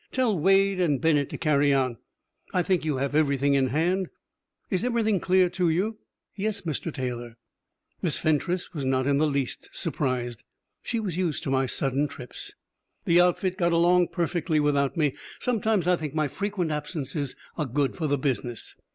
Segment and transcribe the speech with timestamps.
[0.11, 1.97] Tell Wade and Bennett to carry on.
[2.55, 4.09] I think you have everything in hand?
[4.71, 5.99] Is everything clear to you?"
[6.33, 6.91] "Yes, Mr.
[6.91, 7.37] Taylor."
[8.01, 10.43] Miss Fentress was not in the least surprised.
[10.81, 12.51] She was used to my sudden trips.
[13.05, 17.95] The outfit got along perfectly without me; sometimes I think my frequent absences are good
[17.95, 18.75] for the business.